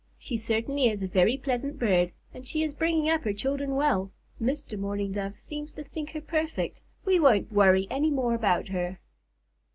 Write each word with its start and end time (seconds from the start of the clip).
"She 0.17 0.35
certainly 0.35 0.87
is 0.89 1.03
a 1.03 1.07
very 1.07 1.37
pleasant 1.37 1.77
bird, 1.77 2.11
and 2.33 2.47
she 2.47 2.63
is 2.63 2.73
bringing 2.73 3.07
up 3.07 3.21
her 3.21 3.33
children 3.33 3.75
well. 3.75 4.11
Mr. 4.41 4.75
Mourning 4.75 5.11
Dove 5.11 5.37
seems 5.37 5.73
to 5.73 5.83
think 5.83 6.09
her 6.13 6.21
perfect. 6.21 6.79
We 7.05 7.19
won't 7.19 7.51
worry 7.53 7.85
any 7.91 8.09
more 8.09 8.33
about 8.33 8.69
her." 8.69 8.97